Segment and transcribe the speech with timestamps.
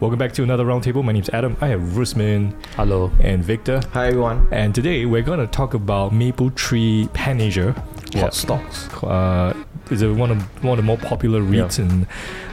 [0.00, 1.04] Welcome back to another roundtable.
[1.04, 1.56] My name's Adam.
[1.60, 2.54] I have Rusmin.
[2.74, 3.12] Hello.
[3.20, 3.82] and Victor.
[3.92, 4.48] Hi everyone.
[4.50, 7.74] And today we're going to talk about Mapletree Pan Asia.
[8.12, 8.22] Yeah.
[8.22, 8.88] Hot stocks.
[9.04, 9.52] Uh,
[9.90, 11.64] it's a, one of one of the more popular Yeah.
[11.64, 12.06] REITs in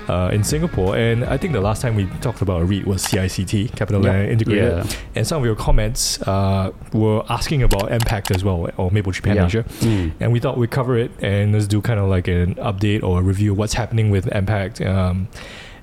[0.09, 0.97] uh, in Singapore.
[0.97, 4.11] And I think the last time we talked about a REIT was CICT, Capital Yeah.
[4.11, 4.85] Land Integrated.
[4.85, 4.97] Yeah.
[5.15, 9.35] And some of your comments uh, were asking about MPACT as well, or Mapletree Pan
[9.37, 9.45] Yeah.
[9.45, 9.63] Asia.
[9.79, 10.11] Mm.
[10.19, 13.19] And we thought we'd cover it and let's do kind of like an update or
[13.19, 15.29] a review of what's happening with MPACT um,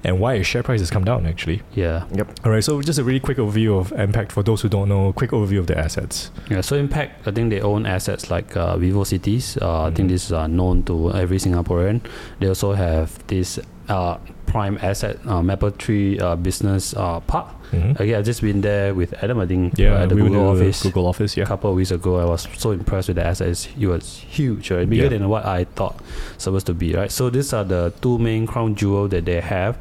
[0.04, 1.62] and why its share price has come down actually.
[1.74, 2.04] Yeah.
[2.12, 2.40] Yep.
[2.44, 5.12] All right, so just a really quick overview of MPACT for those who don't know,
[5.12, 6.30] quick overview of the assets.
[6.50, 6.60] Yeah.
[6.60, 9.56] So MPACT, I think they own assets like uh, Vivo Cities.
[9.60, 10.12] Uh, I think Mhm.
[10.12, 12.00] this is uh, known to every Singaporean.
[12.40, 17.48] They also have this uh, prime asset, uh, Mapletree uh, Business uh, Park.
[17.72, 17.94] Mhm.
[17.98, 19.40] Okay, I've just been there with Adam.
[19.40, 20.82] I think Yeah, uh, at the we Google the office.
[20.82, 21.42] Google office, yeah.
[21.44, 23.66] A couple of weeks ago, I was so impressed with the assets.
[23.78, 24.88] It was huge, right?
[24.88, 25.18] Bigger Yeah.
[25.18, 25.96] than what I thought
[26.38, 27.10] supposed to be, right?
[27.10, 29.74] So these are the two main crown jewel that they have,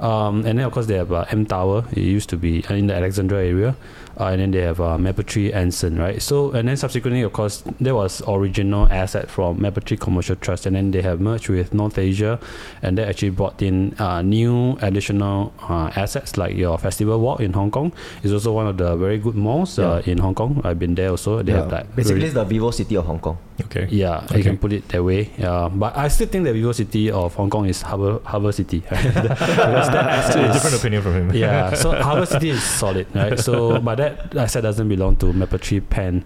[0.00, 1.84] um, and then of course they have uh, M Tower.
[1.92, 3.76] It used to be in the Alexandra area,
[4.18, 6.20] uh, and then they have uh, Mapletree Anson, right?
[6.20, 10.74] So and then subsequently, of course, there was original asset from Mapletree Commercial Trust, and
[10.74, 12.40] then they have merged with North Asia,
[12.82, 14.54] and they actually brought in uh, new
[14.88, 17.88] additional uh, assets like your Festival Walk in Hong Kong.
[18.22, 20.60] It's also one of the very good malls uh, in Hong Kong.
[20.66, 21.42] I've been there also.
[21.42, 21.62] They Yeah.
[21.62, 23.36] have like Basically, really- it's the VivoCity of Hong Kong.
[23.66, 23.84] Okay.
[23.90, 24.36] yeah, Okay.
[24.38, 25.30] you can put it that way.
[25.38, 28.80] Yeah, but I still think the VivoCity of Hong Kong is Harbour Harbour City.
[28.90, 31.26] because that That's a different opinion from him.
[31.34, 33.38] yeah, so Harbour City is solid, right?
[33.40, 36.22] So, but that asset doesn't belong to Mapletree Pan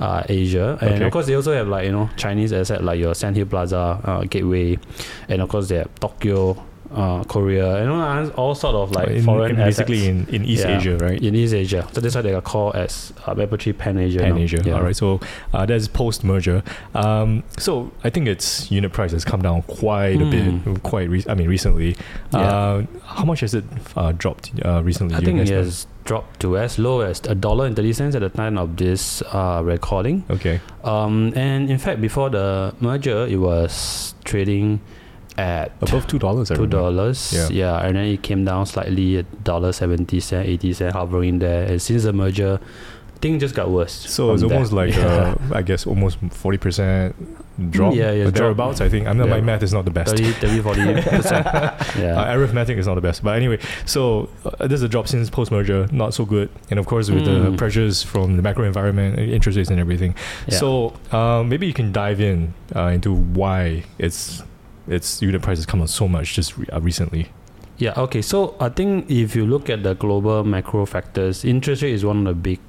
[0.00, 1.04] uh, Asia, and Okay.
[1.06, 4.20] of course they also have like you know Chinese asset like your Sandhill Plaza, uh,
[4.26, 4.76] Gateway,
[5.30, 6.56] and of course they have Tokyo,
[6.94, 10.64] uh, Korea, and all, all sort of like in, foreign in basically in, in East
[10.64, 10.76] Yeah.
[10.78, 11.20] Asia, right?
[11.22, 11.88] in East Asia.
[11.92, 14.20] So that's why they are called as uh, Mapletree Pan Asia.
[14.20, 14.74] Pan Asia, Yeah.
[14.74, 14.96] All right.
[14.96, 15.20] So
[15.52, 16.62] uh, that's post merger.
[16.94, 20.58] Um, so I think its unit price has come down quite a Hmm.
[20.58, 20.82] bit.
[20.82, 21.08] Quite.
[21.08, 21.96] Re- I mean, recently.
[22.32, 22.38] Yeah.
[22.40, 23.64] Uh, how much has it
[23.96, 25.16] uh, dropped uh, recently?
[25.16, 28.20] I think it has dropped to as low as a dollar and thirty cents at
[28.22, 30.24] the time of this uh, recording.
[30.30, 30.60] Okay.
[30.84, 34.80] Um, and in fact, before the merger, it was trading
[35.38, 36.48] at Above two dollars.
[36.48, 37.32] two dollars.
[37.32, 37.48] Yeah.
[37.50, 37.86] Yeah.
[37.86, 41.64] and then it came down slightly at dollar seventy cent, eighty cent, hovering there.
[41.64, 42.60] And since the merger,
[43.20, 43.92] thing just got worse.
[43.92, 44.86] So it's almost there.
[44.86, 45.34] like yeah.
[45.50, 47.14] uh, I guess almost forty percent
[47.70, 47.94] drop.
[47.94, 48.34] Yeah, yeah, drop.
[48.34, 48.80] thereabouts.
[48.80, 49.06] I think.
[49.06, 49.40] I my Yeah.
[49.40, 50.10] math is not the best.
[50.10, 51.46] 30, 30 40 percent.
[51.98, 52.20] Yeah.
[52.20, 53.58] Uh, arithmetic is not the best, but anyway.
[53.86, 57.24] So uh, there's a drop since post merger, not so good, and of course with
[57.24, 57.56] the Mm.
[57.58, 60.14] pressures from the macro environment, uh, interest rates, and everything.
[60.48, 60.58] yeah.
[60.58, 64.42] So uh, maybe you can dive in uh, into why its
[64.88, 67.28] its unit price has come down so much just re- uh, recently.
[67.78, 68.22] Yeah, okay.
[68.22, 72.18] So I think if you look at the global macro factors, interest rate is one
[72.18, 72.60] of the big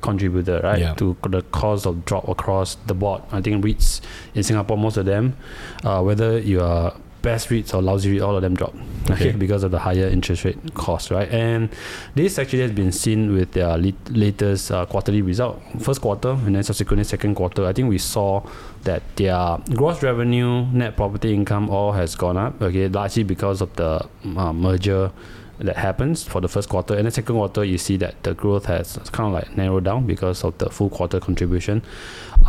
[0.00, 0.78] contributor, right?
[0.80, 0.94] Yeah.
[0.94, 3.22] To the cost of drop across the board.
[3.32, 4.00] I think REITs
[4.34, 5.36] in Singapore, most of them,
[5.84, 6.94] uh, whether you are
[7.26, 8.74] best REITs or lousy REIT, all of them drop.
[9.10, 9.30] Okay.
[9.30, 9.32] Okay.
[9.36, 11.28] because of the higher interest rate cost, right?
[11.30, 11.68] And
[12.14, 16.62] this actually has been seen with their latest uh, quarterly result, first quarter, and then
[16.62, 17.64] subsequently second quarter.
[17.66, 18.42] I think we saw
[18.82, 22.62] that their gross revenue, net property income, all has gone up.
[22.62, 25.10] Okay, largely because of the uh, merger
[25.58, 28.66] that happens for the first quarter, and the second quarter you see that the growth
[28.66, 31.82] has kind of like narrowed down because of the full quarter contribution.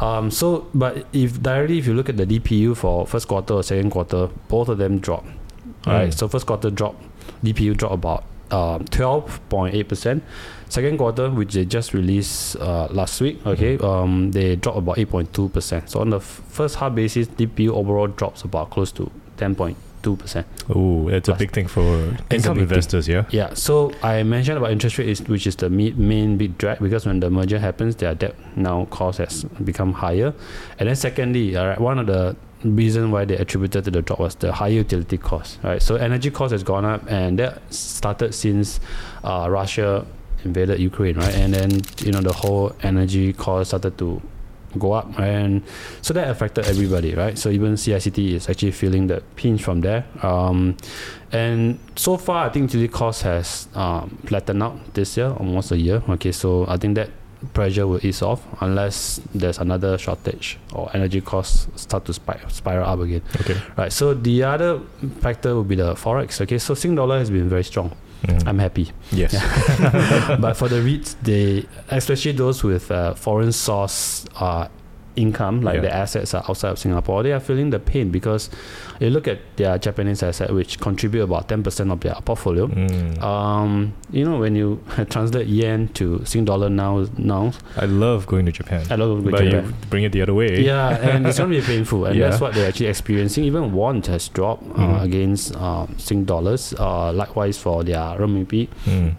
[0.02, 3.64] Um, so, but if directly if you look at the DPU for first quarter or
[3.64, 5.26] second quarter, both of them drop.
[5.86, 6.14] Right, Mm.
[6.18, 6.96] so first quarter drop,
[7.44, 10.24] DPU drop about um, twelve point eight percent.
[10.70, 15.10] Second quarter, which they just released uh, last week, okay, um, they drop about eight
[15.10, 15.90] point two percent.
[15.90, 19.78] So on the f- first half basis, DPU overall drops about close to ten point
[20.08, 20.48] two percent.
[20.74, 21.86] Oh, it's a big thing for
[22.32, 22.60] income thing.
[22.68, 23.26] investors, yeah.
[23.30, 27.06] Yeah, so I mentioned about interest rate, is, which is the main big drag because
[27.06, 30.34] when the merger happens, their debt now cost has become higher.
[30.80, 34.36] And then secondly, right, one of the reason why they attributed to the drop was
[34.36, 35.82] the higher utility cost, right?
[35.82, 38.80] So energy cost has gone up, and that started since
[39.26, 40.06] uh, Russia
[40.46, 41.36] invaded Ukraine, right?
[41.36, 44.22] And then you know the whole energy cost started to
[44.78, 45.62] go up, and
[46.02, 47.38] so that affected everybody, right?
[47.38, 50.06] So even CICT is actually feeling the pinch from there.
[50.22, 50.78] Um,
[51.32, 55.78] and so far, I think utility cost has um, flattened out this year, almost a
[55.78, 56.02] year.
[56.10, 57.10] Okay, so I think that
[57.54, 62.88] pressure will ease off unless there's another shortage or energy costs start to spir- spiral
[62.88, 63.22] up again.
[63.42, 63.58] Okay.
[63.78, 63.94] Right.
[63.94, 64.80] So the other
[65.22, 66.42] factor will be the forex.
[66.42, 67.96] Okay, so Sing dollar has been very strong.
[68.24, 68.48] Mm.
[68.48, 68.92] I'm happy.
[69.12, 69.34] yes.
[70.42, 74.68] but for the REITs, they especially those with uh, foreign source uh,
[75.18, 75.82] income, like Yeah.
[75.82, 78.50] the assets are outside of Singapore, they are feeling the pain because
[79.00, 82.68] you look at their Japanese asset, which contribute about 10% of their portfolio.
[82.68, 83.22] Mm.
[83.22, 84.80] Um, you know, when you
[85.10, 88.86] translate yen to Sing dollar now, now I love going to Japan.
[88.90, 89.66] I love going but Japan.
[89.66, 90.62] you bring it the other way.
[90.64, 92.30] Yeah, and it's going to be painful, and Yeah.
[92.30, 93.44] that's what they're actually experiencing.
[93.44, 95.04] Even won has dropped uh, Mhm.
[95.04, 96.74] against uh, Sing dollars.
[96.80, 99.14] Uh, likewise for their renminbi, Mm.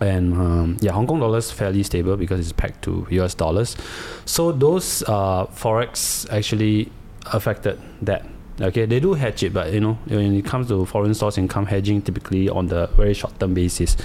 [0.00, 3.76] And um, yeah, Hong Kong dollars fairly stable because it's pegged to US dollars.
[4.24, 6.90] So those uh, forex actually
[7.32, 8.26] affected that.
[8.60, 11.66] Okay, they do hedge it, but you know when it comes to foreign source income
[11.66, 13.96] hedging, typically on the very short term basis,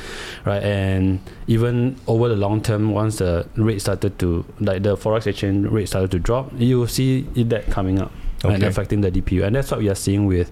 [0.43, 0.63] right?
[0.63, 5.67] And even over the long term, once the rate started to like the forex exchange
[5.67, 8.11] rate started to drop, you will see that coming up
[8.43, 10.51] and affecting the DPU, and that's what we are seeing with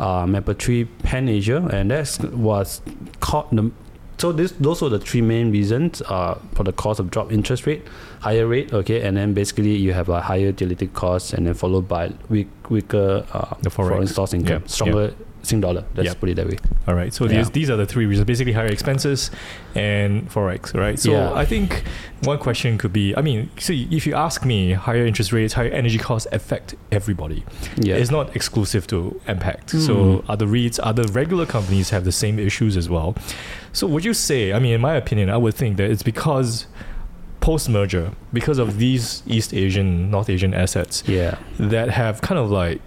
[0.00, 2.82] uh, Mapletree Pan Asia, and that's was
[3.20, 3.70] caught the.
[4.18, 7.66] So this those were the three main reasons uh, for the cost of drop interest
[7.66, 7.86] rate,
[8.20, 11.86] higher rate, okay, and then basically you have a higher utility cost, and then followed
[11.86, 15.14] by weak, weaker uh, The foreign source income, Yeah, stronger
[15.48, 15.84] Sing dollar.
[15.94, 16.14] Let's Yeah.
[16.20, 16.58] put it that way.
[16.86, 17.12] All right.
[17.14, 17.38] So Yeah.
[17.38, 18.26] these these are the three reasons.
[18.26, 19.30] Basically, higher expenses
[19.74, 20.74] and forex.
[20.74, 20.98] Right.
[20.98, 21.32] So Yeah.
[21.32, 21.84] I think
[22.22, 23.16] one question could be.
[23.16, 27.44] I mean, see, if you ask me, higher interest rates, higher energy costs affect everybody.
[27.78, 29.68] Yeah, It's not exclusive to MPACT.
[29.72, 29.86] Mm.
[29.86, 33.16] So other REITs, other regular companies have the same issues as well.
[33.72, 34.52] So would you say?
[34.52, 36.66] I mean, in my opinion, I would think that it's because
[37.40, 42.50] post merger, because of these East Asian, North Asian assets yeah, that have kind of
[42.50, 42.80] like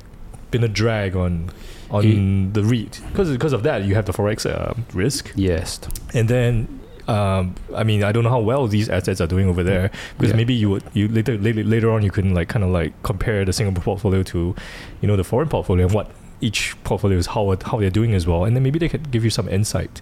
[0.52, 1.50] been a drag on
[1.92, 5.80] on Ye- the REIT because because of that you have the forex uh, risk yes,
[6.14, 9.64] and then um, I mean I don't know how well these assets are doing over
[9.64, 10.38] there because Yeah.
[10.38, 13.44] maybe you would you later, later later on you can like kind of like compare
[13.46, 14.56] the Singapore portfolio to
[15.02, 16.10] you know the foreign portfolio and what
[16.40, 19.24] each portfolio is how how they're doing as well and then maybe they could give
[19.24, 20.02] you some insight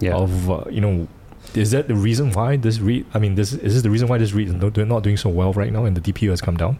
[0.00, 0.14] yeah.
[0.14, 1.08] of uh, you know
[1.56, 3.06] is that the reason why this REIT?
[3.14, 5.52] I mean this is this the reason why this REIT is not, doing so well
[5.52, 6.78] right now and the DPU has come down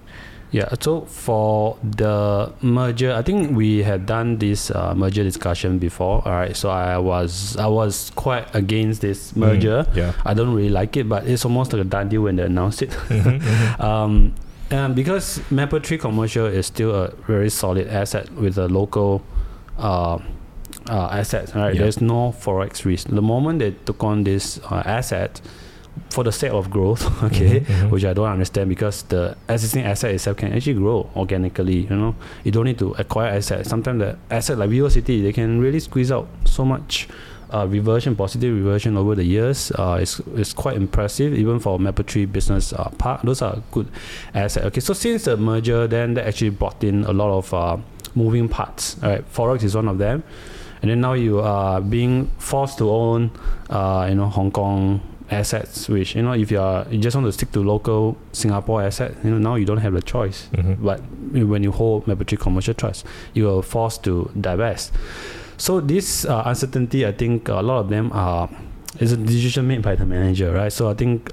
[0.52, 6.22] Yeah, so for the merger, I think we had done this uh, merger discussion before.
[6.26, 9.86] All right, so I was I was quite against this merger.
[9.90, 12.36] Mm, yeah I don't really like it, but it's almost like a done deal when
[12.36, 12.90] they announced it.
[12.90, 13.80] Mhm, mhm.
[13.80, 14.34] um,
[14.70, 19.22] and because Mapletree Commercial is still a very solid asset with a local
[19.78, 20.18] uh,
[20.88, 21.74] uh, asset, right?
[21.74, 21.82] Yeah.
[21.82, 23.08] There's no forex risk.
[23.08, 25.40] The moment they took on this uh, asset
[26.10, 27.90] for the sake of growth, okay, Mhm, mhm.
[27.90, 31.80] which I don't understand because the existing asset itself can actually grow organically.
[31.90, 33.68] You know, you don't need to acquire assets.
[33.68, 37.08] Sometimes the asset like VivoCity, they can really squeeze out so much
[37.52, 39.72] uh, reversion, positive reversion over the years.
[39.72, 43.22] Uh, it's, it's quite impressive, even for Mapletree Business uh, Park.
[43.22, 43.88] Those are good
[44.34, 44.66] assets.
[44.66, 47.76] Okay, so since the merger, then that actually brought in a lot of uh,
[48.14, 48.96] moving parts.
[49.02, 50.22] All right, Forex is one of them.
[50.82, 53.30] And then now you are being forced to own,
[53.68, 55.00] uh, you know, Hong Kong
[55.30, 58.82] assets, which you know, if you are you just want to stick to local Singapore
[58.82, 60.48] asset, you know, now you don't have the choice.
[60.52, 60.82] Mhm.
[60.82, 61.00] But
[61.32, 63.04] when you hold Mapletree Commercial Trust,
[63.34, 64.92] you are forced to divest.
[65.56, 68.48] So this uh, uncertainty, I think a lot of them are
[68.98, 70.72] is a decision made by the manager, right?
[70.72, 71.30] So I think,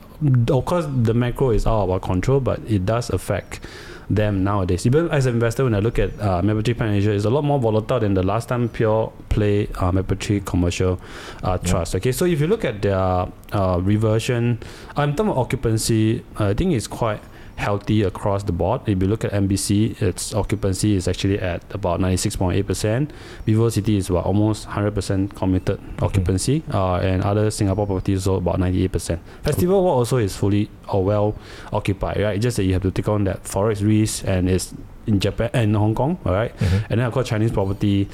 [0.52, 3.62] of course, the macro is out of our control, but it does affect
[4.10, 4.86] them nowadays.
[4.86, 7.44] Even as an investor, when I look at uh, Mapletree Pan Asia, it's a lot
[7.44, 11.00] more volatile than the last time pure play uh, Mapletree Commercial
[11.44, 11.70] uh, Yeah.
[11.72, 11.96] Trust.
[11.96, 14.60] Okay, so if you look at their uh, reversion,
[14.98, 17.20] uh, in terms of occupancy, I think it's quite
[17.58, 18.82] healthy across the board.
[18.88, 23.10] If you look at MBC, its occupancy is actually at about 96.8%.
[23.46, 29.20] VivoCity is about almost 100% committed occupancy, uh, and other Singapore properties also about 98%.
[29.44, 31.36] Festival Walk also is fully or well
[31.74, 32.36] occupied, right?
[32.36, 34.74] It's just that you have to take on that forex risk, and it's
[35.08, 36.56] in Japan and Hong Kong, all right?
[36.60, 36.86] Mhm.
[36.90, 38.08] And then of course Chinese property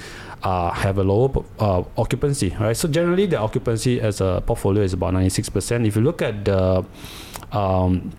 [0.43, 2.77] uh, have a lower uh, occupancy, right?
[2.77, 5.85] So generally the occupancy as a portfolio is about 96%.
[5.87, 6.85] If you look at the
[7.51, 8.11] um,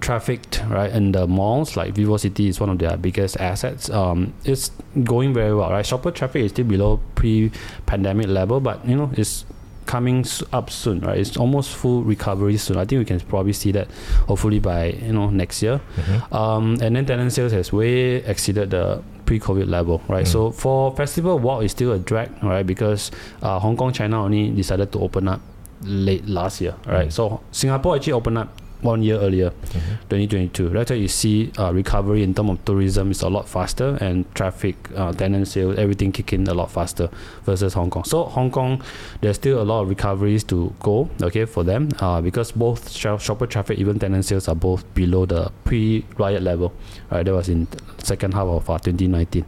[0.00, 3.90] traffic, right, in the malls, like VivoCity is one of their biggest assets.
[3.90, 4.70] Um, it's
[5.04, 5.84] going very well, right?
[5.84, 9.44] Shopper traffic is still below pre-pandemic level, but you know it's
[9.86, 11.18] coming up soon, right?
[11.18, 12.76] It's almost full recovery soon.
[12.76, 13.88] I think we can probably see that
[14.26, 15.80] hopefully by you know next year.
[15.96, 16.32] Mhm.
[16.32, 20.24] Um, and then tenant sales has way exceeded the pre-COVID level, right?
[20.24, 20.28] Mm.
[20.28, 22.66] So for Festival Walk is still a drag, right?
[22.66, 23.10] Because
[23.42, 25.40] uh, Hong Kong, China only decided to open up
[25.82, 27.08] late last year, right?
[27.08, 27.12] Mm.
[27.12, 28.48] So Singapore actually opened up
[28.86, 29.98] one year earlier, Mhm.
[30.08, 30.68] 2022.
[30.70, 34.24] That's why you see uh, recovery in terms of tourism is a lot faster and
[34.34, 37.08] traffic, uh, tenant sales, everything kick in a lot faster
[37.44, 38.04] versus Hong Kong.
[38.04, 38.80] So Hong Kong,
[39.20, 43.20] there's still a lot of recoveries to go, okay, for them uh, because both shop-
[43.20, 46.72] shopper traffic, even tenant sales are both below the pre-riot level.
[47.10, 47.66] Right, that was in
[47.98, 49.44] second half of uh, 2019.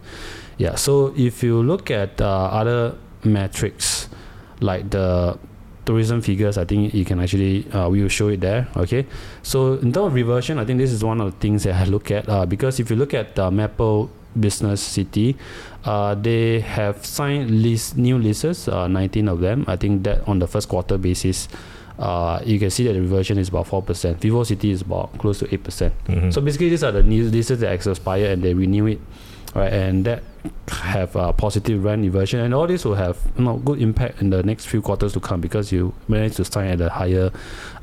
[0.58, 4.08] Yeah, so if you look at uh, other metrics
[4.60, 5.38] like the
[5.88, 8.68] tourism figures, I think you can actually uh, we will show it there.
[8.76, 9.06] Okay,
[9.42, 11.84] so in terms of reversion, I think this is one of the things that I
[11.88, 15.34] look at uh, because if you look at uh, Maple Business City,
[15.88, 19.64] uh, they have signed lease new leases, uh, 19 of them.
[19.66, 21.48] I think that on the first quarter basis.
[21.98, 24.20] Uh, you can see that the reversion is about four percent.
[24.22, 25.90] VivoCity is about close to eight percent.
[26.06, 26.30] Mhm.
[26.32, 29.00] So basically, these are the new leases that expire and they renew it,
[29.52, 29.72] right?
[29.72, 30.22] And that
[30.68, 34.30] have a positive rent reversion, and all this will have you know good impact in
[34.30, 37.30] the next few quarters to come because you manage to sign at a higher,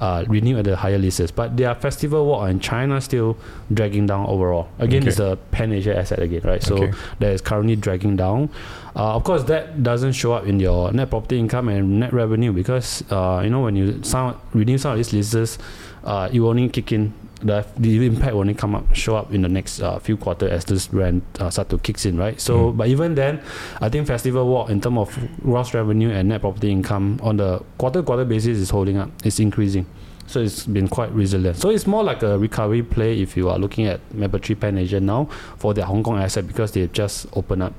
[0.01, 1.31] uh, renew at the higher leases.
[1.31, 3.37] But their festival walk in China still
[3.73, 4.67] dragging down overall.
[4.79, 5.09] Again, Okay.
[5.09, 6.61] it's a Pan Asia asset again, right?
[6.63, 6.93] So Okay.
[7.19, 8.49] that is currently dragging down.
[8.95, 12.53] Uh, of course, that doesn't show up in your net property income and net revenue
[12.53, 15.57] because uh, you know when you sign renew some of these leases,
[16.05, 17.13] uh, you only kick in
[17.45, 20.51] the, the impact will only come up show up in the next uh, few quarters
[20.51, 22.41] as this rent uh, start to kicks in, right?
[22.41, 22.77] So, Mm.
[22.77, 23.39] but even then,
[23.79, 27.61] I think Festival Walk in terms of gross revenue and net property income on the
[27.77, 29.09] quarter quarter basis is holding up.
[29.23, 29.85] It's increasing.
[30.27, 31.57] So it's been quite resilient.
[31.57, 34.99] So it's more like a recovery play if you are looking at Mapletree Pan Asia
[34.99, 35.25] now
[35.57, 37.73] for their Hong Kong asset because they've just opened up.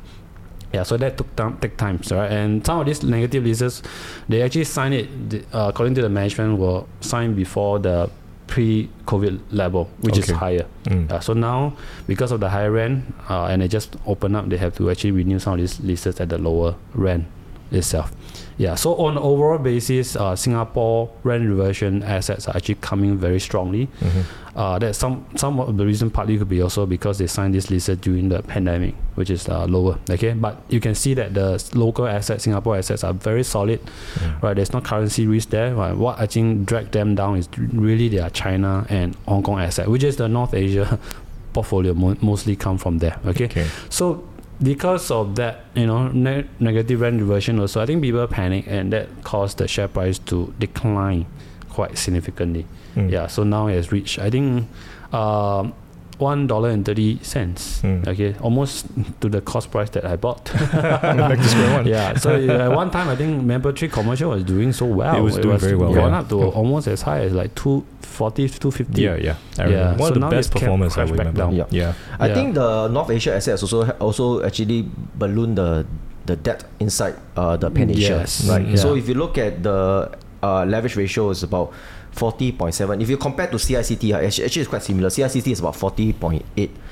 [0.73, 2.30] Yeah, so that took time, take time, right?
[2.30, 3.82] And some of these negative leases,
[4.28, 8.11] they actually signed it the- uh, according to the management were signed before the
[8.56, 10.64] pre-COVID level, which is higher.
[10.84, 11.12] Mm.
[11.12, 14.56] Uh, so now, because of the higher rent, uh, and they just open up, they
[14.56, 17.26] have to actually renew some of these leases at the lower rent
[17.70, 18.16] itself.
[18.58, 18.75] Yeah.
[18.75, 23.88] So on overall basis, uh, Singapore rent reversion assets are actually coming very strongly.
[24.00, 24.22] Mhm.
[24.56, 27.70] Uh, that some some of the reason partly could be also because they signed this
[27.70, 29.98] leases during the pandemic, which is uh, lower.
[30.08, 33.80] Okay, but you can see that the local assets, Singapore assets, are very solid.
[34.14, 34.42] Mm.
[34.42, 35.75] Right, there's no currency risk there.
[35.75, 35.94] Right?
[35.94, 40.02] What I think dragged them down is really their China and Hong Kong asset, which
[40.04, 40.98] is the North Asia
[41.52, 43.18] portfolio mo- mostly come from there.
[43.26, 43.66] Okay, Okay.
[43.90, 44.25] so
[44.62, 48.92] because of that, you know, ne- negative rent reversion also, I think people panic and
[48.92, 51.26] that caused the share price to decline
[51.68, 52.66] quite significantly.
[52.94, 53.10] Mm.
[53.10, 54.68] Yeah, so now it has reached, I think,
[55.12, 55.75] um,
[56.18, 57.82] one dollar and thirty cents.
[57.82, 58.06] Mm.
[58.08, 58.87] Okay, almost
[59.20, 60.44] to the cost price that I bought.
[60.73, 61.87] Back to square one.
[61.87, 65.16] yeah, so at one time I think Mapletree commercial was doing so well.
[65.16, 66.20] It was doing very well, Gone yeah.
[66.20, 69.02] up to almost as high as like 240, 250.
[69.02, 69.37] Yeah, yeah.
[69.58, 70.00] I Yeah, remember.
[70.02, 71.32] One so of the it's best kept performers I remember.
[71.32, 71.54] down.
[71.54, 71.64] Yeah.
[71.70, 71.92] Yeah.
[72.18, 72.35] I Yeah.
[72.35, 75.85] think the North Asia assets also also actually balloon the
[76.26, 78.49] the debt inside uh, the Pan Asia, Yes.
[78.49, 78.66] right?
[78.66, 80.11] Mm, So if you look at the
[80.42, 81.70] uh, leverage ratio is about
[82.16, 83.00] 40.7.
[83.02, 85.08] If you compare to CICT, uh, actually, it's quite similar.
[85.08, 86.42] CICT is about 40.8.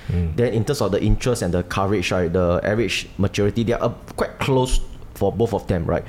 [0.08, 0.36] Mm.
[0.36, 3.82] Then in terms of the interest and the coverage, right, the average maturity, they are
[3.82, 4.80] uh, quite close
[5.14, 6.04] for both of them, right?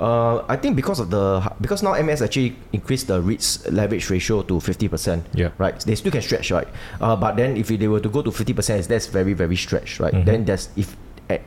[0.00, 4.40] Uh, I think because of the because now MS actually increased the REITs leverage ratio
[4.42, 5.22] to 50%.
[5.34, 5.50] Yeah.
[5.58, 5.78] Right.
[5.80, 6.68] They still can stretch, right?
[7.02, 10.14] Uh, but then if they were to go to 50%, that's very very stretched, right?
[10.14, 10.24] Mhm.
[10.24, 10.96] Then that's if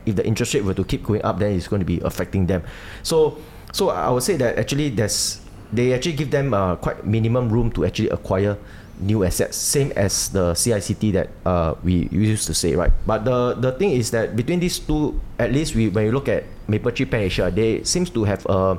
[0.06, 2.46] if the interest rate were to keep going up, then it's going to be affecting
[2.46, 2.62] them.
[3.02, 3.38] So
[3.72, 5.40] so I would say that actually there's
[5.74, 8.56] they actually give them uh, quite minimum room to actually acquire
[9.00, 12.92] new assets, same as the CICT that uh, we used to say, right?
[13.06, 16.30] But the the thing is that between these two, at least we when you look
[16.30, 18.78] at Mapletree Pan Asia, they seems to have a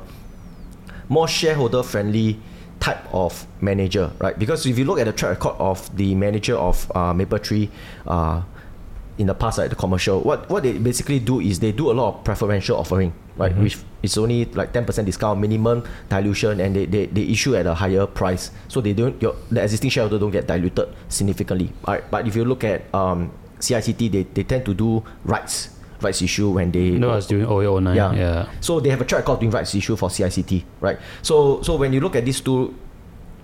[1.12, 2.40] more shareholder friendly
[2.80, 4.38] type of manager, right?
[4.38, 7.70] Because if you look at the track record of the manager of uh, Mapletree,
[8.08, 8.42] uh,
[9.18, 11.96] in the past, like the commercial, what what they basically do is they do a
[11.96, 13.56] lot of preferential offering, right?
[13.56, 13.64] Mhm.
[13.64, 17.66] Which is only like ten percent discount, minimum dilution, and they, they, they issue at
[17.66, 21.72] a higher price, so they don't your the existing shareholder don't get diluted significantly.
[21.88, 22.04] Right?
[22.12, 25.70] But if you look at um, CICT, they, they tend to do rights
[26.04, 27.96] rights issue when they No, I was doing 0809.
[27.96, 28.12] Yeah.
[28.14, 28.50] yeah.
[28.60, 31.00] so they have a track record doing rights issue for CICT, right?
[31.24, 32.76] So so when you look at these two,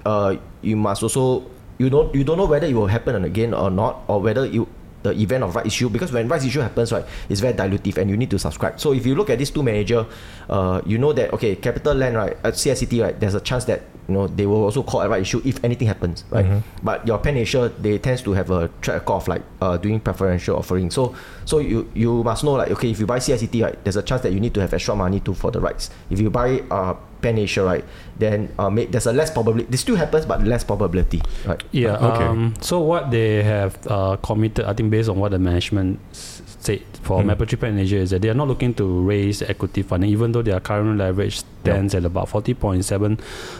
[0.04, 1.48] uh, you must also
[1.80, 4.68] you don't you don't know whether it will happen again or not, or whether you
[5.03, 8.10] the event of right issue because when right issue happens, right, it's very dilutive and
[8.10, 8.79] you need to subscribe.
[8.79, 10.05] So if you look at these two manager,
[10.50, 14.13] uh, you know that okay, CapitaLand, right, at CICT, right, there's a chance that you
[14.13, 16.46] know they will also call a right issue if anything happens, right?
[16.46, 16.63] Mhm.
[16.84, 20.00] But your Pan Asia, they tends to have a track record of like uh, doing
[20.00, 20.89] preferential offering.
[20.91, 21.15] So
[21.46, 24.22] so you you must know like okay, if you buy CICT, right, there's a chance
[24.22, 25.89] that you need to have extra money to for the rights.
[26.10, 27.86] If you buy uh, Pan Asia, right,
[28.20, 29.70] then uh, there's a less probability.
[29.70, 31.62] This still happens, but less probability, right?
[31.72, 31.96] Yeah.
[31.98, 32.25] Okay.
[32.25, 36.42] Um, so what they have uh, committed, I think, based on what the management s-
[36.62, 37.30] said for Hmm.
[37.32, 40.41] Mapletree Pan Asia, is that they are not looking to raise equity funding, even though
[40.44, 43.18] their current leverage stands at about forty point seven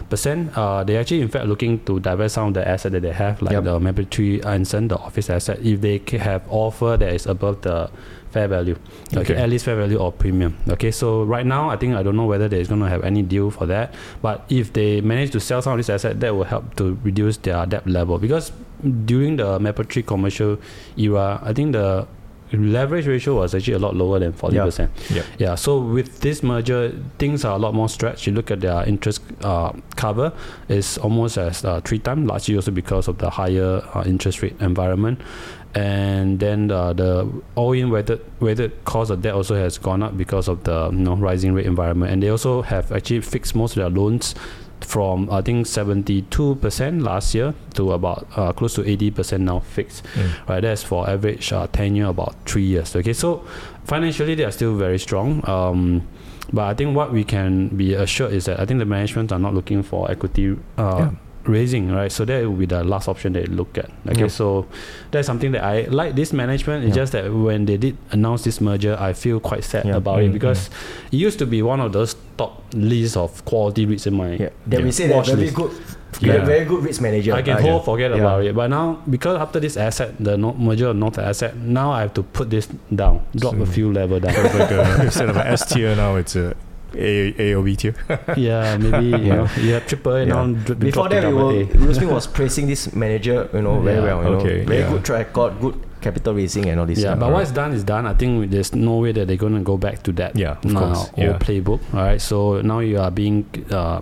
[0.10, 0.56] percent.
[0.58, 3.42] Uh, they actually, in fact, looking to divest some of the asset that they have,
[3.42, 3.64] like Yep.
[3.64, 7.90] the Mapletree Anson, the office asset, if they have offer that is above the
[8.32, 8.78] fair value,
[9.12, 9.36] okay, Okay.
[9.36, 10.56] at least fair value or premium.
[10.70, 13.24] Okay, so right now, I think I don't know whether there's going to have any
[13.24, 16.46] deal for that, but if they manage to sell some of this asset, that will
[16.46, 18.54] help to reduce their debt level because
[19.06, 20.58] during the Mapletree commercial
[20.96, 22.08] era, I think the
[22.54, 24.92] leverage ratio was actually a lot lower than forty percent.
[25.10, 25.26] Yep.
[25.38, 25.56] Yeah.
[25.56, 28.28] So with this merger, things are a lot more stretched.
[28.28, 30.34] You look at their interest uh, cover
[30.68, 34.56] is almost as uh, three times, largely also because of the higher uh, interest rate
[34.60, 35.20] environment.
[35.74, 40.50] And then uh, the all-in weighted weighted cost of debt also has gone up because
[40.50, 42.12] of the you know rising rate environment.
[42.12, 44.36] And they also have actually fixed most of their loans
[44.86, 50.04] from I think 72% last year to about uh, close to 80% now fixed.
[50.16, 50.50] Mm.
[50.50, 52.96] Right, that's for average uh, tenure about three years.
[52.96, 53.46] Okay, so
[53.86, 55.48] financially they are still very strong.
[55.48, 56.08] Um,
[56.54, 59.40] but I think what we can be assured is that I think the management are
[59.40, 61.12] not looking for equity uh, Yeah.
[61.46, 62.12] Raising, right?
[62.12, 63.90] So that will be the last option they look at.
[64.10, 64.28] Okay, Yeah.
[64.28, 64.66] so
[65.12, 66.16] that's something that I like.
[66.16, 67.02] This management It's Yeah.
[67.04, 69.96] just that when they did announce this merger, I feel quite sad Yeah.
[69.98, 70.70] about Mm, it because
[71.12, 74.50] it used to be one of those top lists of quality REITs in my Yeah.
[74.68, 74.86] Then Yeah.
[74.86, 75.56] we say that Watch very list.
[75.56, 75.72] good,
[76.20, 76.34] Yeah.
[76.34, 77.34] very, very good risk manager.
[77.34, 77.64] I can right?
[77.64, 78.18] whole forget Yeah.
[78.22, 78.54] about it.
[78.56, 82.14] But now, because after this asset, the no- merger of North asset, now I have
[82.16, 84.34] to put this down, drop a few level down.
[84.34, 86.54] So it's like a, instead of an S tier now, it's a
[86.96, 87.96] A, A or B tier.
[88.38, 89.36] yeah, maybe you Yeah.
[89.36, 90.34] know you have triple A Yeah.
[90.34, 90.46] now.
[90.48, 94.04] dr- Before that, we were Will Smith was praising this manager, you know, very Yeah.
[94.16, 94.24] well.
[94.24, 94.90] You Okay, know, very yeah.
[94.92, 96.98] good track record, good capital raising, and all this.
[97.00, 97.20] Yeah, stuff.
[97.20, 98.06] but what's done is done.
[98.08, 100.76] I think there's no way that they're going to go back to that Yeah, of
[100.76, 101.00] uh, course.
[101.16, 101.38] old Yeah.
[101.38, 101.80] playbook.
[101.94, 104.02] All right, so now you are being uh,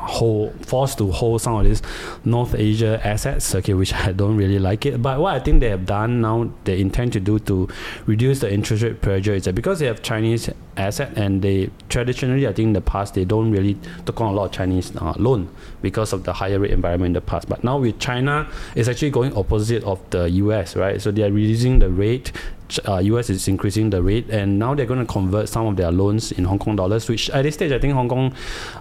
[0.00, 1.82] hold, forced to hold some of these
[2.24, 5.00] North Asia assets, okay, which I don't really like it.
[5.00, 7.68] But what I think they have done now, they intend to do to
[8.06, 12.46] reduce the interest rate pressure is that because they have Chinese asset and they traditionally,
[12.46, 13.76] I think in the past, they don't really
[14.06, 17.12] took on a lot of Chinese uh, loan because of the higher rate environment in
[17.14, 17.48] the past.
[17.48, 21.00] But now with China, it's actually going opposite of the US, right?
[21.00, 22.32] So they are reducing the rate.
[22.86, 25.90] Uh, US is increasing the rate, and now they're going to convert some of their
[25.90, 27.08] loans in Hong Kong dollars.
[27.08, 28.34] Which at this stage, I think Hong Kong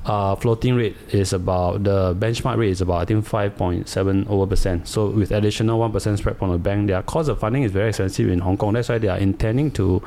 [0.05, 4.25] uh, floating rate is about the benchmark rate is about I think five point seven
[4.27, 4.87] over percent.
[4.87, 7.89] So with additional one percent spread from the bank, their cost of funding is very
[7.89, 8.73] expensive in Hong Kong.
[8.73, 10.01] That's why they are intending to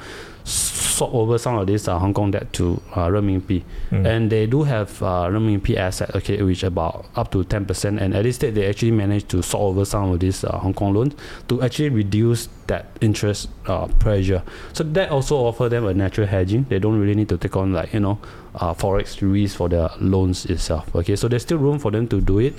[0.44, 3.62] swap over some of this uh, Hong Kong debt to uh, renminbi.
[3.90, 4.06] Mm.
[4.06, 8.00] And they do have uh, renminbi asset, okay, which about up to 10%.
[8.00, 10.74] And at this stage, they actually managed to sort over some of these uh, Hong
[10.74, 11.14] Kong loans
[11.48, 14.42] to actually reduce that interest uh, pressure.
[14.72, 16.64] So that also offer them a natural hedging.
[16.70, 18.18] They don't really need to take on like, you know,
[18.54, 20.94] uh, forex risk for their loans itself.
[20.96, 22.54] Okay, so there's still room for them to do it.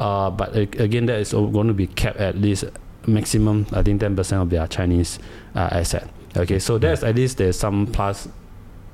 [0.00, 2.64] Uh, but again, that is going to be capped at least
[3.06, 5.20] maximum, I think 10% of their Chinese
[5.54, 6.08] uh, asset.
[6.36, 8.26] Okay, so that's at least there's some plus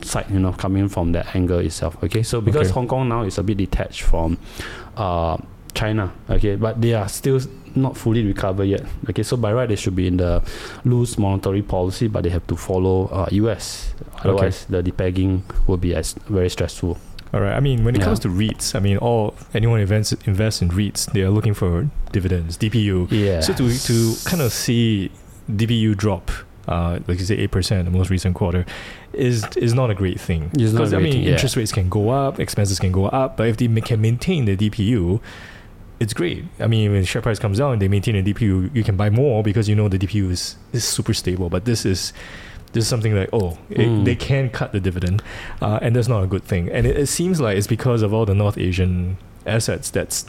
[0.03, 1.97] side, you know, coming from that angle itself.
[2.05, 2.75] Okay, so because Okay.
[2.75, 4.37] Hong Kong now is a bit detached from
[4.99, 5.39] uh,
[5.79, 6.11] China.
[6.29, 7.39] Okay, but they are still
[7.75, 8.83] not fully recovered yet.
[9.11, 10.43] Okay, so by right they should be in the
[10.85, 13.95] loose monetary policy, but they have to follow uh, US.
[14.25, 16.99] Otherwise, the depegging will be as very stressful.
[17.33, 17.55] All right.
[17.55, 18.07] I mean, when it Yeah.
[18.09, 21.87] comes to REITs, I mean, all anyone invents invests in REITs, they are looking for
[22.13, 23.07] dividends, DPU.
[23.11, 23.41] Yeah.
[23.47, 23.95] So to to
[24.31, 25.11] kind of see
[25.61, 26.31] DPU drop,
[26.67, 28.65] uh, like you say, eight percent the most recent quarter,
[29.13, 30.43] is is not a great thing.
[30.55, 31.33] It's not a Because I mean, thing, yeah.
[31.37, 34.57] interest rates can go up, expenses can go up, but if they can maintain the
[34.57, 35.21] DPU,
[36.01, 36.45] it's great.
[36.61, 39.43] I mean, when share price comes down, they maintain a DPU, you can buy more
[39.43, 41.49] because you know the DPU is is super stable.
[41.51, 42.13] But this is
[42.73, 44.05] this is something like oh it, Mm.
[44.05, 45.23] they can cut the dividend
[45.63, 48.13] uh, and that's not a good thing and it, it seems like it's because of
[48.13, 50.27] all the north asian assets that's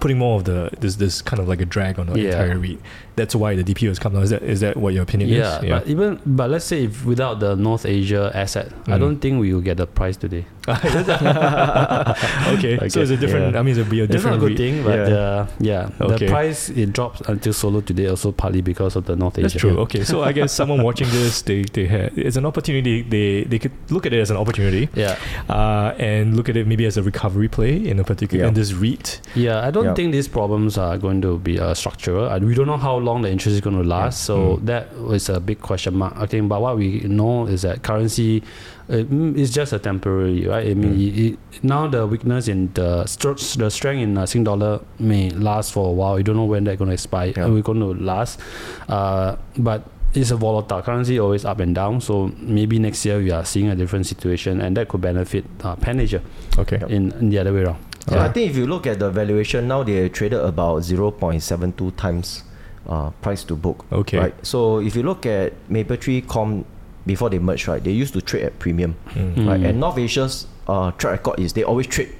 [0.00, 2.30] putting more of the this this kind of like a drag on the Yeah.
[2.30, 2.78] entire REIT.
[3.18, 4.22] That's why the DPU has come down.
[4.22, 5.64] Is that is that what your opinion Yeah, is?
[5.64, 9.00] Yeah, but even but let's say if without the North Asia asset, I Mm.
[9.02, 10.44] don't think we will get the price today.
[10.68, 12.78] okay.
[12.78, 13.54] Okay, So it's a different.
[13.54, 13.60] yeah.
[13.60, 14.58] I mean, it'll be a It's not different a good REIT.
[14.58, 15.16] thing, but Yeah.
[15.16, 16.26] uh, yeah, Okay.
[16.26, 19.42] the price it drops until solo today also partly because of the North Asia.
[19.42, 19.68] That's Asia.
[19.68, 19.78] true.
[19.84, 23.02] Okay, so I guess someone watching this, they they had it's an opportunity.
[23.02, 25.16] They they could look at it as an opportunity, Yeah,
[25.48, 28.48] uh, and look at it maybe as a recovery play in a particular Yeah.
[28.48, 29.20] in this REIT.
[29.34, 29.66] yeah.
[29.66, 29.94] I don't Yeah.
[29.98, 32.28] think these problems are going to be uh, structural.
[32.28, 34.66] Uh, we don't know how long the interest is going to last, so Mm.
[34.66, 36.14] that is a big question mark.
[36.16, 38.42] I think, but what we know is that currency
[38.90, 40.66] uh, mm, is just a temporary, right?
[40.70, 41.06] I mean, Mm.
[41.06, 45.30] it, it, now the weakness in the str- the strength in uh, Sing dollar may
[45.30, 46.16] last for a while.
[46.18, 47.32] You don't know when they're going to expire.
[47.36, 47.44] Yeah.
[47.46, 48.40] Uh, We're going to last,
[48.88, 49.82] uh, but
[50.14, 52.00] it's a volatile currency, always up and down.
[52.00, 55.76] So maybe next year we are seeing a different situation, and that could benefit uh,
[55.76, 56.22] Pan Asia
[56.56, 56.80] Okay.
[56.88, 57.76] in, in the other way around.
[58.08, 58.24] So Yeah.
[58.24, 62.42] I think if you look at the valuation now, they traded about 0.72 times
[62.88, 63.84] uh, price to book.
[63.92, 64.18] Okay.
[64.18, 64.34] Right.
[64.46, 66.64] So if you look at Mapletree Com
[67.06, 69.46] before they merged, right, they used to trade at premium, Mm.
[69.46, 69.60] right?
[69.60, 69.68] Mm.
[69.68, 72.12] And North Asia's uh, track record is they always trade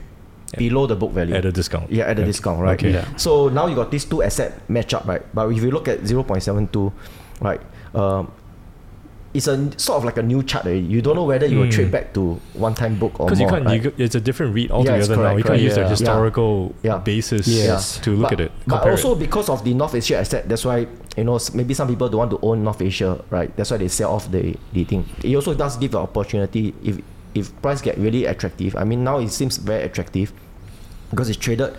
[0.55, 0.59] Yeah.
[0.59, 1.35] below the book value.
[1.35, 1.91] At a discount.
[1.93, 2.27] yeah, at a Yeah.
[2.27, 2.79] discount, right?
[2.79, 2.93] Okay.
[2.93, 3.05] Yeah.
[3.17, 5.21] So now you got these two asset match up, right?
[5.35, 6.93] But if you look at 0.72,
[7.41, 7.61] right,
[7.95, 8.33] um,
[9.35, 10.65] it's a sort of like a new chart.
[10.65, 10.81] already.
[10.81, 11.71] You don't know whether you will Mm.
[11.71, 13.83] trade back to one time book or Because you can't, right?
[13.85, 15.23] you, it's a different REIT Yeah, altogether now.
[15.23, 15.89] correct, You can't use the Yeah.
[15.89, 16.99] historical Yeah.
[16.99, 17.99] basis Yes.
[18.01, 18.53] to look but, at it.
[18.67, 19.19] But also it.
[19.19, 20.87] because of the North Asia asset, that's why
[21.17, 23.55] you know maybe some people don't want to own North Asia, right?
[23.57, 25.05] That's why they sell off the, the thing.
[25.23, 26.99] It also does give an opportunity if
[27.35, 28.75] if price get really attractive.
[28.77, 30.33] I mean now it seems very attractive
[31.11, 31.75] because it's traded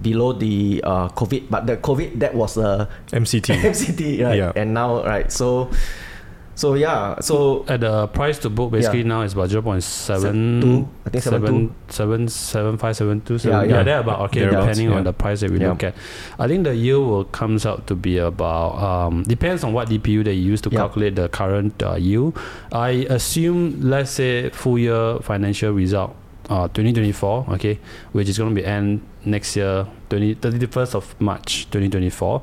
[0.00, 3.54] below the uh, COVID, but the COVID that was a MCT.
[3.70, 4.38] MCT, right?
[4.38, 4.52] Yeah.
[4.56, 5.70] And now right, so
[6.54, 11.10] so yeah, so At the price to book, basically now is about 0.7, two, I
[11.10, 11.74] think seven two.
[11.88, 13.74] seven, seven, seven, five, seven, two, Yeah, yeah.
[13.76, 14.96] Yeah, they're about okay, Thereabouts, depending yeah.
[14.98, 15.70] on the price that we Yeah.
[15.70, 15.94] look at.
[16.38, 20.22] I think the yield will comes out to be about um, depends on what DPU
[20.24, 20.78] they use to Yeah.
[20.80, 22.38] calculate the current uh, yield.
[22.72, 26.14] I assume, let's say, full year financial result.
[26.50, 27.78] Uh, 2024, okay,
[28.12, 32.42] which is going to be end next year, 20, 31st of March 2024.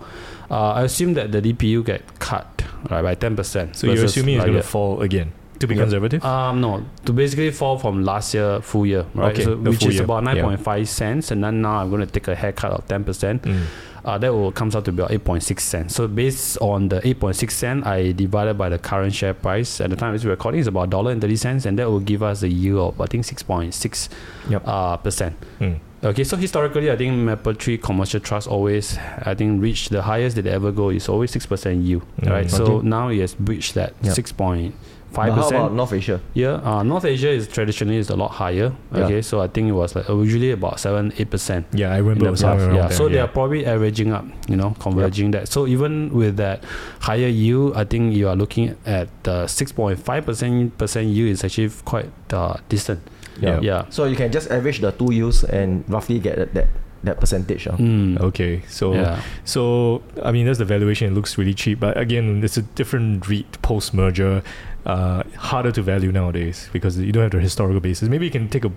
[0.49, 3.75] Uh, I assume that the DPU get cut right by 10%.
[3.75, 5.81] So you're assuming it's like going to fall again to be Yeah.
[5.83, 6.25] conservative?
[6.25, 9.33] um, no, to basically fall from last year full year, right?
[9.33, 10.41] Okay, so, which is year, about yeah.
[10.43, 13.41] 9.5 cents, and then now I'm going to take a haircut of 10%.
[13.43, 13.63] Mm.
[14.03, 15.93] Uh, that will comes out to be about 8.6 cents.
[15.93, 19.95] So based on the 8.6 cent, I divided by the current share price at the
[19.95, 22.49] time this recording is about dollar and 30 cents, and that will give us a
[22.49, 24.09] yield of I think 6.6
[24.49, 24.63] Yep.
[24.65, 25.35] uh, percent.
[25.59, 25.77] Mm.
[26.03, 30.43] Okay, so historically, I think Mapletree Commercial Trust always, I think, reach the highest that
[30.43, 32.49] they ever go is always six percent yield, Mm, right?
[32.49, 32.87] So okay.
[32.87, 34.13] now it has breached that Yep.
[34.15, 34.73] six point
[35.15, 35.73] how about percent.
[35.73, 36.21] North Asia?
[36.33, 38.71] Yeah, uh, North Asia is traditionally is a lot higher.
[38.95, 39.03] Yeah.
[39.05, 41.67] Okay, so I think it was like usually about seven, eight percent.
[41.73, 42.87] Yeah, I remember the it was somewhere past, around yeah.
[42.87, 42.97] there.
[42.97, 45.49] So they are probably averaging up, you know, converging that.
[45.49, 46.63] So even with that
[47.01, 51.29] higher yield, I think you are looking at the six point five percent percent yield
[51.29, 53.01] is actually quite uh, decent.
[53.39, 53.59] Yeah.
[53.61, 53.85] Yeah.
[53.89, 56.67] So you can just average the two yields and roughly get that that,
[57.03, 57.67] that percentage.
[57.67, 57.77] Uh.
[57.77, 58.19] Mm.
[58.19, 59.21] Okay, so Yeah.
[59.45, 61.07] so I mean that's the valuation.
[61.11, 64.43] It looks really cheap, but again, it's a different REIT post merger,
[64.85, 68.09] uh, harder to value nowadays because you don't have the historical basis.
[68.09, 68.71] Maybe you can take a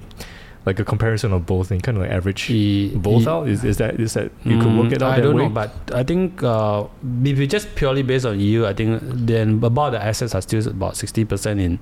[0.66, 3.46] like a comparison of both and kind of like average E- both e- out.
[3.48, 5.42] Is, is that is that you could Mm, work it out I that don't way?
[5.44, 6.84] know, but I think uh,
[7.22, 10.66] if you just purely based on yield, I think then about the assets are still
[10.66, 11.78] about sixty percent in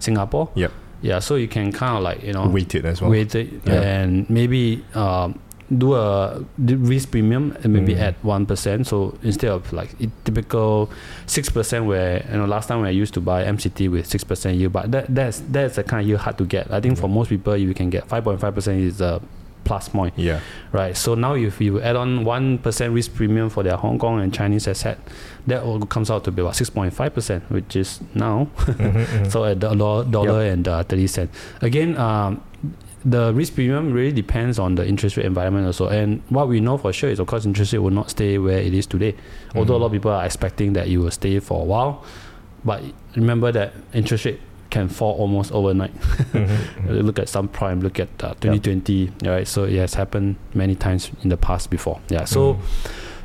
[0.00, 0.48] Singapore.
[0.56, 0.72] Yep.
[1.02, 3.10] Yeah, so you can kind of like you know Weight it as well.
[3.10, 3.80] weight it Yeah.
[3.82, 5.38] and maybe um,
[5.76, 8.00] do a risk premium and maybe Mm.
[8.00, 8.86] add one percent.
[8.86, 9.90] So instead of like
[10.24, 10.90] typical
[11.26, 14.56] six percent, where you know last time I used to buy MCT with six percent
[14.58, 16.70] yield, but that that's that's the kind of yield hard to get.
[16.70, 19.20] I think for most people, you can get five point five percent is a
[19.64, 20.14] plus point.
[20.16, 20.40] Yeah.
[20.72, 20.96] Right.
[20.96, 24.32] So now if you add on one percent risk premium for their Hong Kong and
[24.32, 24.98] Chinese asset,
[25.46, 28.92] that all comes out to be about six point five percent, which is now Mhm,
[29.06, 29.30] mhm.
[29.30, 31.30] so at dollar dollar and uh, thirty cent.
[31.62, 32.40] Again, um,
[33.04, 35.88] the risk premium really depends on the interest rate environment also.
[35.88, 38.58] And what we know for sure is of course interest rate will not stay where
[38.58, 39.14] it is today.
[39.54, 42.02] Although a lot of people are expecting that it will stay for a while,
[42.64, 42.82] but
[43.14, 44.40] remember that interest rate
[44.74, 45.94] can fall almost overnight.
[46.32, 47.04] Mhm, Uh, mhm.
[47.06, 47.80] Look at some prime.
[47.80, 49.10] Look at uh, 2020.
[49.24, 49.46] Right.
[49.48, 51.98] So it has happened many times in the past before.
[52.10, 52.24] Yeah.
[52.26, 52.54] So.
[52.54, 52.60] Mhm.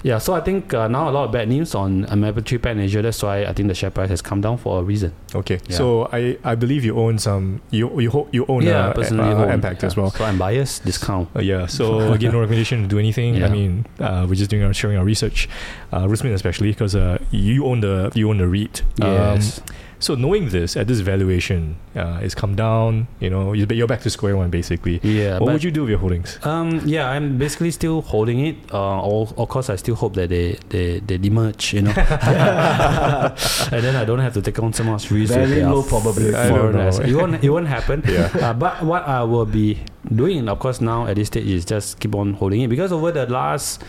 [0.04, 3.02] Yeah, so I think uh, now a lot of bad news on Mapletree Pan Asia.
[3.02, 5.12] That's why I think the share price has come down for a reason.
[5.36, 5.76] Okay, Yeah.
[5.76, 9.44] so I, I believe you own some you you you own yeah, uh, personally uh,
[9.44, 9.88] own, MPACT yeah.
[9.92, 10.10] as well.
[10.16, 10.86] So I'm biased.
[10.86, 11.28] Discount.
[11.36, 11.84] Uh, yeah, so
[12.16, 13.44] again, no recommendation to do anything.
[13.44, 15.50] I mean, uh, we're just doing our sharing our research,
[15.92, 18.84] uh, Rusmin especially because uh, you own the you own the REIT.
[19.04, 19.60] Yes.
[20.00, 23.08] So knowing this at this valuation, uh, it's come down.
[23.20, 25.00] You know, you're you're back to square one basically.
[25.04, 25.34] yeah.
[25.34, 26.40] what but, would you do with your holdings?
[26.44, 26.82] Um.
[26.86, 28.56] Yeah, I'm basically still holding it.
[28.72, 29.02] Uh.
[29.02, 31.74] Or, of course, I still hope that they they they demerge.
[31.74, 31.92] You know.
[33.76, 35.34] and then I don't have to take on so much risk.
[35.34, 36.36] Very with their low probability.
[36.36, 36.88] I don't know.
[36.88, 37.44] It won't.
[37.44, 38.04] It won't happen.
[38.10, 38.32] Yeah.
[38.42, 39.78] Uh, but what I will be
[40.16, 43.12] doing, of course, now at this stage is just keep on holding it because over
[43.12, 43.84] the last,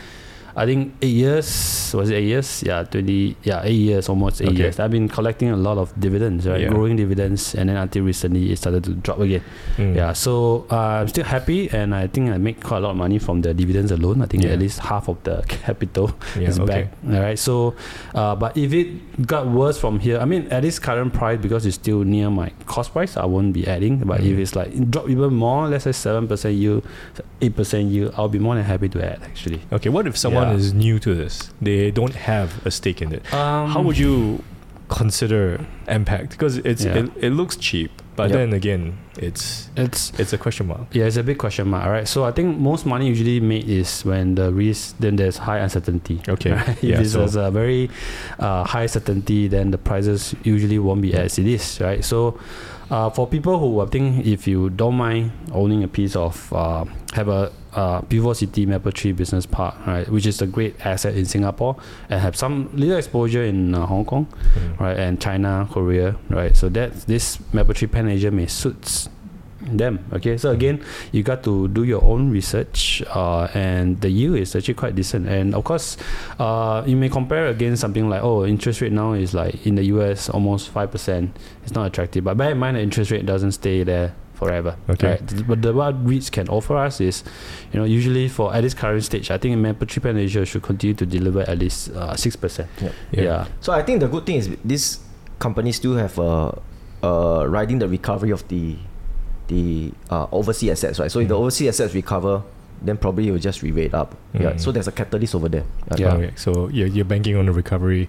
[0.61, 1.49] I think eight years
[1.97, 2.63] was it eight years?
[2.63, 3.35] Yeah, twenty.
[3.43, 4.59] Yeah, eight years, almost eight Okay.
[4.69, 4.79] years.
[4.79, 6.61] I've been collecting a lot of dividends, right?
[6.61, 6.69] Yeah.
[6.69, 9.43] Growing dividends, and then until recently it started to drop again.
[9.79, 9.97] Mm.
[9.97, 12.97] Yeah, so uh, I'm still happy, and I think I make quite a lot of
[12.97, 14.21] money from the dividends alone.
[14.21, 14.51] I think Yeah.
[14.53, 16.67] at least half of the capital Yeah, is okay.
[16.85, 16.93] back.
[17.09, 17.39] All right.
[17.39, 17.75] So,
[18.15, 21.65] uh, but if it got worse from here, I mean, at this current price, because
[21.65, 23.99] it's still near my cost price, I won't be adding.
[24.05, 24.43] But if Mm.
[24.45, 26.85] it's like drop even more, let's say seven percent yield,
[27.41, 29.23] eight percent yield, I'll be more than happy to add.
[29.25, 29.61] Actually.
[29.73, 30.57] Okay, what if someone Yeah.
[30.59, 31.51] is new to this?
[31.63, 33.23] They don't have a stake in it.
[33.35, 34.43] Um, How would you
[34.89, 36.31] consider MPACT?
[36.31, 36.97] Because it's Yeah.
[36.99, 38.33] it, it looks cheap, but Yep.
[38.39, 40.81] then again, it's It's it's a question mark.
[40.93, 41.85] yeah, it's a big question mark.
[41.87, 42.09] All right.
[42.09, 46.21] So I think most money usually made is when the risk, then there's high uncertainty.
[46.29, 46.69] Okay, Right?
[46.69, 47.89] if yeah, it's so- there's a very
[48.39, 52.05] uh, high certainty, then the prices usually won't be as it is, right?
[52.05, 52.39] So,
[52.91, 56.83] Uh, for people who I think if you don't mind owning a piece of uh,
[57.15, 61.25] have a uh, Vivo City Mapletree Business Park, right, which is a great asset in
[61.25, 61.77] Singapore,
[62.09, 64.81] and have some little exposure in uh, Hong Kong, Mm.
[64.81, 66.57] right, and China, Korea, right.
[66.57, 69.09] So that this Mapletree Pan Asia may suits
[69.61, 70.01] them.
[70.13, 74.57] Okay, so again, you got to do your own research, uh, and the yield is
[74.57, 75.29] actually quite decent.
[75.29, 75.99] And of course,
[76.39, 79.85] uh, you may compare against something like oh, interest rate now is like in the
[79.95, 81.37] US almost five percent.
[81.63, 84.75] It's not attractive, but bear in mind the interest rate doesn't stay there forever.
[84.89, 85.21] Okay.
[85.21, 85.47] right?
[85.47, 87.23] But the what REITs can offer us is,
[87.73, 90.95] you know, usually for at this current stage, I think Mapletree Pan Asia should continue
[90.97, 92.69] to deliver at least uh, six percent.
[93.13, 93.47] Yeah.
[93.61, 94.99] So I think the good thing is these
[95.39, 96.53] companies still have uh,
[97.05, 98.77] uh, riding the recovery of the
[99.49, 101.11] the uh, overseas assets, right?
[101.13, 101.41] So if the Mm.
[101.45, 102.43] overseas assets recover,
[102.83, 104.15] then probably it will just re-rate up.
[104.33, 104.53] Yeah.
[104.53, 104.61] Mm.
[104.61, 105.65] So there's a catalyst over there.
[105.91, 106.15] Uh, Yeah.
[106.15, 108.09] Okay, so you're, you're banking on the recovery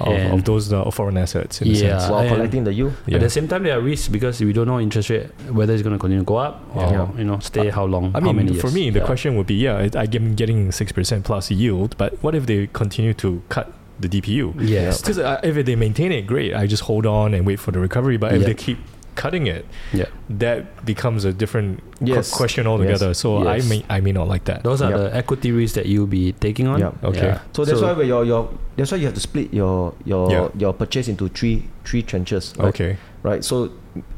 [0.00, 1.98] of, of those uh, foreign assets in a Yeah.
[1.98, 2.10] sense.
[2.10, 2.92] While and- collecting the yield.
[3.06, 3.16] Yeah.
[3.16, 5.82] At the same time, there are risks because we don't know interest rate whether it's
[5.82, 7.08] going to continue to go up or Yeah.
[7.18, 8.06] you know stay how long.
[8.14, 9.06] I how mean, many for me, the Yeah.
[9.06, 12.46] question would be, yeah, I, I am getting six percent plus yield, but what if
[12.46, 14.54] they continue to cut the DPU?
[14.58, 15.00] Yes.
[15.00, 16.54] Because uh, if they maintain it, great.
[16.54, 18.16] I just hold on and wait for the recovery.
[18.16, 18.46] But if Yeah.
[18.48, 18.78] they keep
[19.20, 20.08] cutting it, Yeah.
[20.42, 22.32] that becomes a different qu- Yes.
[22.40, 23.12] question altogether.
[23.12, 23.48] So Yes.
[23.52, 24.62] I may I may not like that.
[24.64, 24.96] Those are Yeah.
[25.04, 26.78] the equity risks that you'll be taking on.
[26.80, 26.92] Yeah.
[27.10, 27.36] Okay.
[27.52, 28.42] So that's why where your your
[28.76, 30.48] that's why you have to split your your Yeah.
[30.62, 32.54] your purchase into three three trenches.
[32.56, 32.68] Right?
[32.72, 32.92] Okay.
[33.22, 33.44] Right.
[33.44, 33.68] So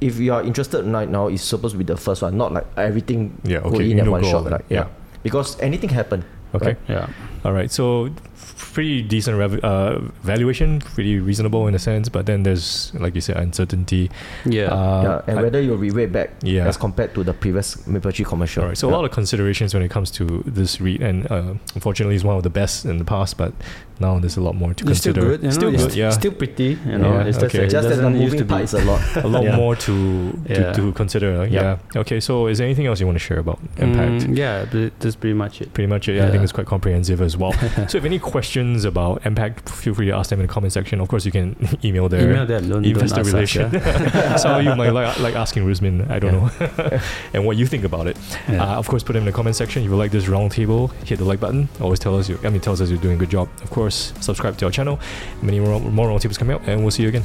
[0.00, 2.66] if you are interested right now, it's supposed to be the first one, not like
[2.78, 3.60] everything Yeah.
[3.66, 3.90] go Okay.
[3.90, 4.46] in You at one shot.
[4.46, 4.52] all in.
[4.54, 4.66] Right?
[4.70, 4.86] Yeah.
[5.26, 6.22] Because anything happen.
[6.54, 6.76] Okay.
[6.76, 6.78] Right?
[6.88, 7.06] yeah.
[7.44, 7.70] All right.
[7.72, 8.12] So f-
[8.62, 12.09] pretty decent rev- uh, valuation, pretty reasonable in a sense.
[12.09, 14.11] But then there's like you said, uncertainty.
[14.44, 14.66] Yeah.
[14.68, 15.20] Uh, yeah.
[15.31, 16.66] And I- whether you re-rate back Yeah.
[16.68, 18.62] as compared to the previous Mapletree commercial.
[18.62, 18.79] All right.
[18.79, 18.94] So yeah.
[18.94, 22.37] a lot of considerations when it comes to this REIT, and uh, unfortunately, it's one
[22.37, 23.37] of the best in the past.
[23.37, 23.53] But
[24.01, 25.40] now there's a lot more to it's still good.
[25.42, 25.94] You know, still it's good.
[25.94, 26.11] Yeah.
[26.11, 26.79] Still pretty.
[26.87, 27.12] You know.
[27.14, 27.59] Yeah, It's just, okay.
[27.59, 29.01] that it just that the doesn't used to moving part is a lot.
[29.25, 29.57] a lot Yeah.
[29.57, 30.72] more to to, Yeah.
[30.72, 31.46] to consider.
[31.46, 31.79] Yeah.
[31.96, 32.20] Okay.
[32.20, 34.22] So is there anything else you want to share about MPACT?
[34.27, 34.64] Mm, yeah.
[35.01, 35.72] That's pretty much it.
[35.75, 37.53] Pretty much, yeah, I think it's quite comprehensive as well.
[37.88, 41.00] so, if any questions about MPACT, feel free to ask them in the comment section.
[41.00, 42.68] Of course, you can email their Email them.
[42.68, 43.70] Don't, don't investor us, relation.
[43.72, 44.36] yeah.
[44.36, 47.00] Some of you might like, like asking Rusmin, I don't know,
[47.34, 48.16] and what you think about it.
[48.48, 48.62] Yeah.
[48.62, 49.82] Uh, of course, put them in the comment section.
[49.82, 51.68] If you like this roundtable, hit the like button.
[51.80, 52.38] Always tell us you.
[52.44, 53.48] I mean, tells us you're doing a good job.
[53.62, 55.00] Of course, subscribe to our channel.
[55.40, 57.24] Many more, more roundtables coming up, and we'll see you again.